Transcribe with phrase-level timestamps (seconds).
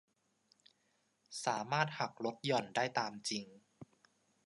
[1.45, 3.45] สามารถหักลดหย่อนได้ตามจริง